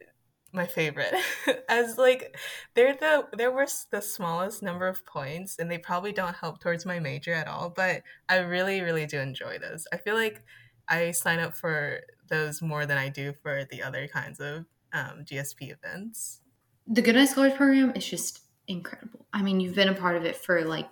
[0.53, 1.13] my favorite.
[1.69, 2.37] As like
[2.73, 6.85] they're the there was the smallest number of points and they probably don't help towards
[6.85, 9.87] my major at all but i really really do enjoy those.
[9.91, 10.43] I feel like
[10.87, 15.23] i sign up for those more than i do for the other kinds of um,
[15.23, 16.41] gsp events.
[16.87, 19.25] The Goodnight Scholars program is just incredible.
[19.33, 20.89] I mean you've been a part of it for like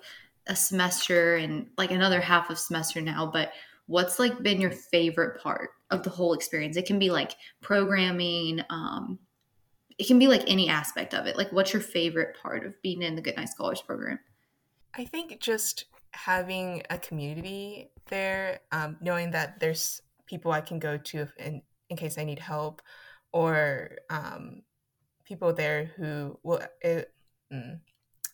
[0.48, 3.52] a semester and like another half of semester now but
[3.89, 6.78] what's like been your favorite part of the whole experience?
[6.78, 9.17] It can be like programming um,
[10.00, 11.38] it can be like any aspect of it.
[11.38, 14.18] Like, what's your favorite part of being in the Goodnight Scholars program?
[14.96, 20.98] I think just having a community there, um, knowing that there's people I can go
[20.98, 22.82] to in, in case I need help,
[23.34, 24.62] or um,
[25.26, 26.62] people there who will.
[26.82, 27.12] It,
[27.54, 27.80] mm,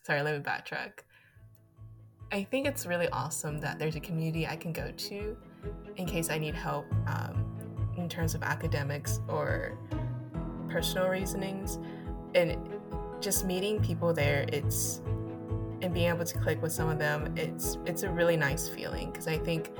[0.04, 1.00] sorry, let me backtrack.
[2.30, 5.36] I think it's really awesome that there's a community I can go to
[5.96, 7.44] in case I need help um,
[7.96, 9.78] in terms of academics or
[10.76, 11.78] personal reasonings
[12.34, 12.58] and
[13.18, 15.00] just meeting people there it's
[15.80, 19.10] and being able to click with some of them it's it's a really nice feeling
[19.10, 19.70] because i think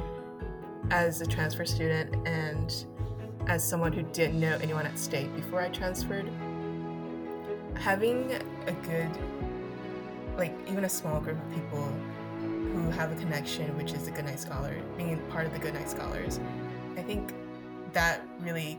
[0.91, 2.87] as a transfer student and
[3.47, 6.31] as someone who didn't know anyone at state before i transferred
[7.75, 8.33] having
[8.67, 9.11] a good
[10.39, 11.93] like even a small group of people
[12.73, 16.41] who have a connection which is the Goodnight Scholar being part of the Goodnight Scholars
[16.97, 17.35] i think
[17.93, 18.79] that really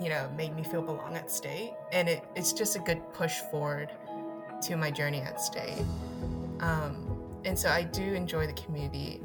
[0.00, 1.74] you know, made me feel belong at state.
[1.92, 3.90] And it, it's just a good push forward
[4.62, 5.84] to my journey at state.
[6.60, 9.20] Um, and so I do enjoy the community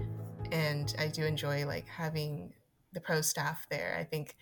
[0.51, 2.53] and I do enjoy like having
[2.93, 3.95] the pro staff there.
[3.99, 4.35] I think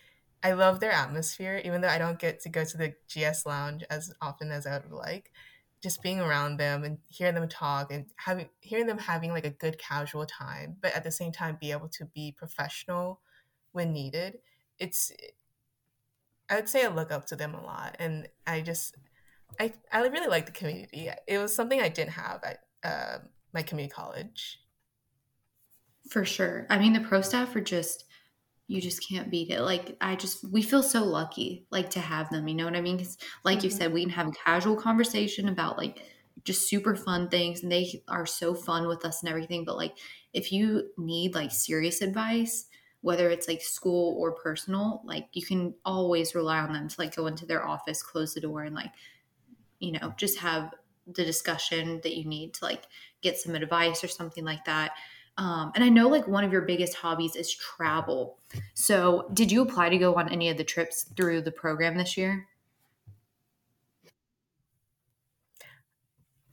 [0.44, 3.84] I love their atmosphere, even though I don't get to go to the GS lounge
[3.90, 5.32] as often as I would like.
[5.82, 9.50] Just being around them and hearing them talk and having hearing them having like a
[9.50, 13.20] good casual time, but at the same time be able to be professional
[13.74, 14.38] when needed.
[14.80, 15.12] It's
[16.50, 18.96] I would say I look up to them a lot, and I just
[19.60, 21.10] I I really like the community.
[21.28, 23.20] It was something I didn't have at uh,
[23.54, 24.60] my community college.
[26.10, 26.68] For sure.
[26.70, 28.06] I mean, the pro staff are just
[28.68, 29.62] you just can't beat it.
[29.62, 32.48] Like I just we feel so lucky like to have them.
[32.48, 32.98] You know what I mean?
[32.98, 33.66] Because like mm-hmm.
[33.66, 36.02] you said, we can have a casual conversation about like
[36.44, 39.64] just super fun things, and they are so fun with us and everything.
[39.66, 39.98] But like
[40.34, 42.66] if you need like serious advice
[43.04, 47.14] whether it's like school or personal, like you can always rely on them to like
[47.14, 48.94] go into their office, close the door, and like,
[49.80, 50.74] you know, just have
[51.06, 52.84] the discussion that you need to like
[53.22, 54.94] get some advice or something like that.
[55.38, 58.40] Um, and I know like one of your biggest hobbies is travel.
[58.74, 62.16] So, did you apply to go on any of the trips through the program this
[62.16, 62.48] year?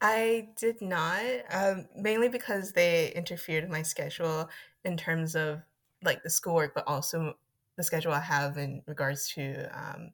[0.01, 1.23] I did not,
[1.53, 4.51] um, mainly because they interfered with my schedule
[4.85, 5.61] in terms of
[6.05, 7.35] like the schoolwork, but also
[7.77, 10.13] the schedule I have in regards to um,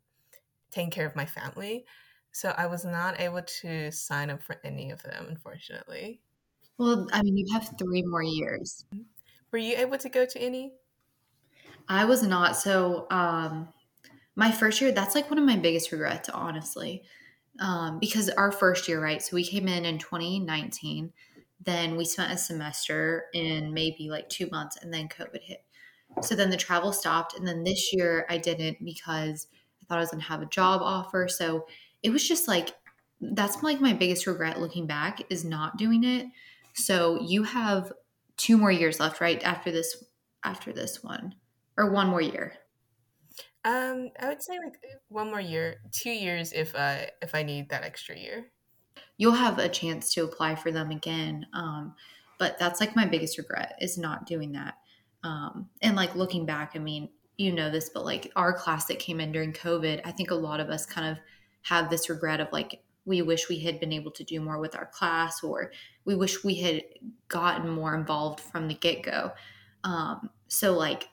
[0.70, 1.84] taking care of my family.
[2.32, 6.20] So I was not able to sign up for any of them, unfortunately.
[6.78, 8.84] Well, I mean, you have three more years.
[9.50, 10.74] Were you able to go to any?
[11.88, 12.56] I was not.
[12.56, 13.68] So, um,
[14.34, 17.02] my first year, that's like one of my biggest regrets, honestly
[17.60, 19.22] um, because our first year, right?
[19.22, 21.12] So we came in in 2019.
[21.64, 25.64] Then we spent a semester in maybe like two months, and then COVID hit.
[26.22, 27.36] So then the travel stopped.
[27.36, 29.46] And then this year I didn't because
[29.82, 31.28] I thought I was going to have a job offer.
[31.28, 31.66] So
[32.02, 32.74] it was just like,
[33.20, 36.26] that's like my biggest regret looking back is not doing it.
[36.74, 37.92] So you have
[38.36, 39.42] two more years left, right?
[39.42, 40.04] After this,
[40.44, 41.34] after this one,
[41.76, 42.54] or one more year.
[43.64, 44.78] Um, I would say like
[45.08, 48.46] one more year, two years if I if I need that extra year.
[49.18, 51.46] You'll have a chance to apply for them again.
[51.52, 51.94] Um,
[52.38, 54.74] but that's like my biggest regret is not doing that.
[55.26, 58.98] Um, and like looking back, I mean, you know this, but like our class that
[58.98, 61.18] came in during COVID, I think a lot of us kind of
[61.62, 64.74] have this regret of like we wish we had been able to do more with
[64.74, 65.72] our class or
[66.04, 66.82] we wish we had
[67.28, 69.32] gotten more involved from the get-go
[69.84, 71.08] um, so like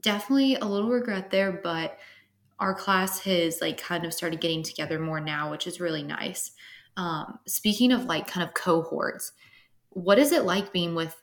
[0.00, 1.98] definitely a little regret there, but
[2.58, 6.52] our class has like kind of started getting together more now, which is really nice.
[6.96, 9.32] Um, speaking of like kind of cohorts,
[9.90, 11.16] what is it like being with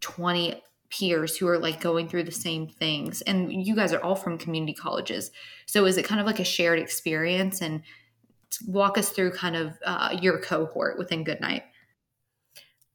[0.00, 3.22] 20 peers who are like going through the same things?
[3.22, 5.30] And you guys are all from community colleges.
[5.66, 7.60] So is it kind of like a shared experience?
[7.60, 7.82] And
[8.66, 11.64] walk us through kind of uh, your cohort within Goodnight.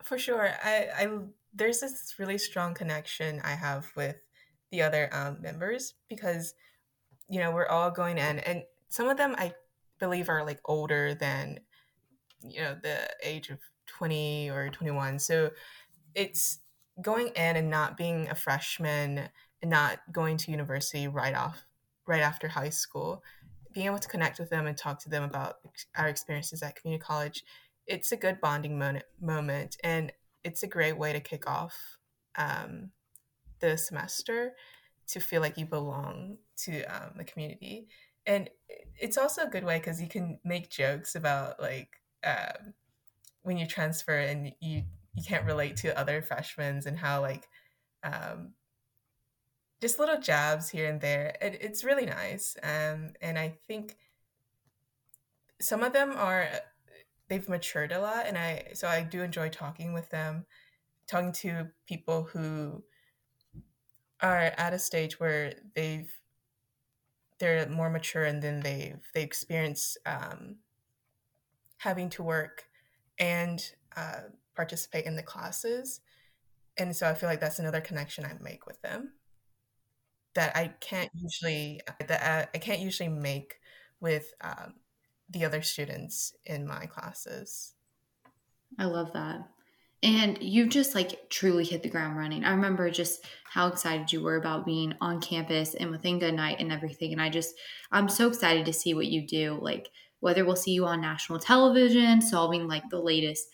[0.02, 0.52] For sure.
[0.64, 1.20] I, I
[1.54, 4.16] there's this really strong connection I have with
[4.72, 6.54] the other um, members because
[7.30, 9.54] you know we're all going in and some of them i
[10.00, 11.60] believe are like older than
[12.42, 15.50] you know the age of 20 or 21 so
[16.16, 16.60] it's
[17.02, 19.30] going in and not being a freshman
[19.62, 21.66] and not going to university right off
[22.08, 23.24] right after high school
[23.74, 25.58] being able to connect with them and talk to them about
[25.96, 27.44] our experiences at community college
[27.88, 30.12] it's a good bonding moment, moment and
[30.44, 31.98] it's a great way to kick off
[32.38, 32.92] um,
[33.60, 34.54] the semester
[35.08, 37.88] to feel like you belong to um, the community.
[38.26, 38.50] And
[39.00, 41.90] it's also a good way because you can make jokes about like
[42.24, 42.74] um,
[43.42, 44.84] when you transfer and you
[45.14, 47.48] you can't relate to other freshmen and how like
[48.04, 48.54] um,
[49.80, 51.36] just little jabs here and there.
[51.42, 53.98] It, it's really nice um, and i think
[55.60, 56.48] some of them are
[57.30, 60.46] they've matured a lot and i so i do enjoy talking with them
[61.08, 62.84] talking to people who
[64.22, 66.12] are at a stage where they've
[67.40, 70.58] they're more mature and then they've they experience um,
[71.78, 72.66] having to work
[73.18, 74.22] and uh,
[74.56, 76.02] participate in the classes
[76.78, 79.12] and so i feel like that's another connection i make with them
[80.34, 83.60] that i can't usually that i can't usually make
[84.00, 84.74] with um,
[85.30, 87.74] the other students in my classes
[88.80, 89.48] i love that
[90.04, 92.44] and you've just like truly hit the ground running.
[92.44, 96.72] I remember just how excited you were about being on campus and within night and
[96.72, 97.12] everything.
[97.12, 97.54] And I just,
[97.92, 99.60] I'm so excited to see what you do.
[99.62, 99.90] Like,
[100.20, 103.48] whether we'll see you on national television solving like the latest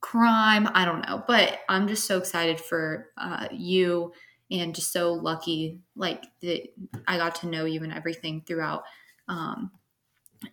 [0.00, 1.22] crime, I don't know.
[1.26, 4.12] But I'm just so excited for uh, you
[4.50, 6.62] and just so lucky, like, that
[7.06, 8.82] I got to know you and everything throughout
[9.28, 9.70] um,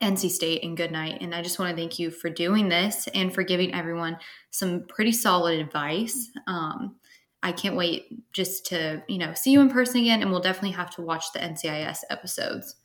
[0.01, 1.21] NC State and Goodnight.
[1.21, 4.17] And I just want to thank you for doing this and for giving everyone
[4.51, 6.29] some pretty solid advice.
[6.45, 6.97] Um,
[7.41, 10.21] I can't wait just to, you know, see you in person again.
[10.21, 12.75] And we'll definitely have to watch the NCIS episodes.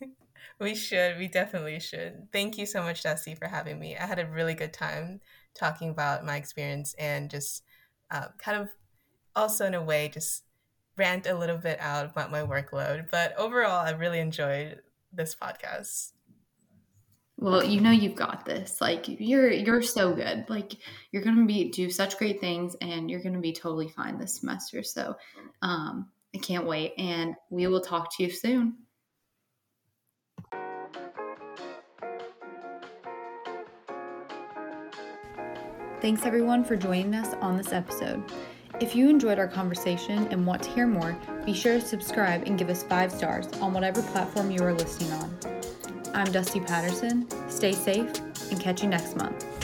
[0.60, 1.18] we should.
[1.18, 2.28] We definitely should.
[2.32, 3.96] Thank you so much, Dusty, for having me.
[3.96, 5.20] I had a really good time
[5.58, 7.62] talking about my experience and just
[8.10, 8.68] uh, kind of
[9.34, 10.44] also, in a way, just
[10.96, 13.10] rant a little bit out about my workload.
[13.10, 14.80] But overall, I really enjoyed
[15.12, 16.12] this podcast.
[17.38, 18.80] Well, you know you've got this.
[18.80, 20.46] Like you're you're so good.
[20.48, 20.76] Like
[21.12, 24.18] you're going to be do such great things and you're going to be totally fine
[24.18, 24.82] this semester.
[24.82, 25.16] So,
[25.60, 28.76] um I can't wait and we will talk to you soon.
[36.06, 38.22] Thanks everyone for joining us on this episode.
[38.80, 42.56] If you enjoyed our conversation and want to hear more, be sure to subscribe and
[42.56, 45.36] give us five stars on whatever platform you are listening on.
[46.14, 47.26] I'm Dusty Patterson.
[47.50, 48.08] Stay safe
[48.52, 49.55] and catch you next month.